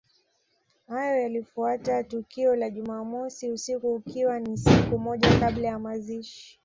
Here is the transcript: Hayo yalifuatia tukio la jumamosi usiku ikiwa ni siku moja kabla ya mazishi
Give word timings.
Hayo 0.87 1.21
yalifuatia 1.21 2.03
tukio 2.03 2.55
la 2.55 2.69
jumamosi 2.69 3.51
usiku 3.51 4.01
ikiwa 4.07 4.39
ni 4.39 4.57
siku 4.57 4.99
moja 4.99 5.39
kabla 5.39 5.67
ya 5.67 5.79
mazishi 5.79 6.59